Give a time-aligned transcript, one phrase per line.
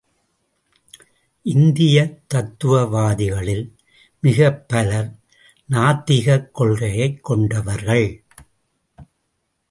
[1.43, 3.75] இந்தியத் தத்துவ வாதிகளில்
[4.19, 5.15] மிகப் பலர்
[5.69, 8.23] நாத்திகக் கொள்கையைக் கொண்டவர்கள்.